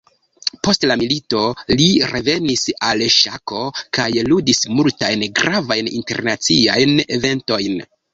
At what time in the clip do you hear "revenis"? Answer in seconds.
2.11-2.63